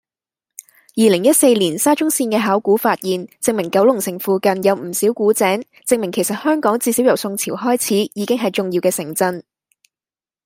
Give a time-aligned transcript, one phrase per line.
[0.95, 9.43] 二零一四年沙中線嘅考古發現，證明九龍城附近有唔少古井，證明其實香港至少由宋朝開始已經係重要嘅城鎮